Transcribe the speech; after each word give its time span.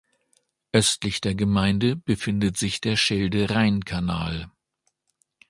Östlich 0.71 1.21
der 1.21 1.35
Gemeinde 1.35 1.95
befindet 1.95 2.57
sich 2.57 2.81
der 2.81 2.95
Schelde-Rhein-Kanal. 2.97 4.49